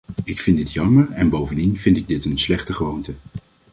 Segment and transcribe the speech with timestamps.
[0.23, 3.13] Ik vind dit jammer en bovendien vind ik dit een slechte gewoonte.